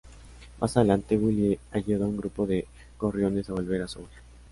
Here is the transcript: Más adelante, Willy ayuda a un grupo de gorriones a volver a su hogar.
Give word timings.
Más 0.59 0.75
adelante, 0.77 1.15
Willy 1.15 1.59
ayuda 1.71 2.05
a 2.05 2.07
un 2.07 2.17
grupo 2.17 2.47
de 2.47 2.65
gorriones 2.97 3.51
a 3.51 3.53
volver 3.53 3.83
a 3.83 3.87
su 3.87 3.99
hogar. 3.99 4.09